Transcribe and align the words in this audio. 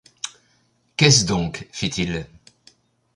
Qu’est-ce 0.97 1.25
donc? 1.25 1.67
fit-il. 1.71 2.25